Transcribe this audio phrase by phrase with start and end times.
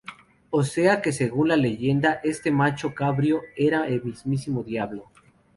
[0.49, 5.11] O sea, que según la leyenda, este macho cabrío era el mismísimo diablo.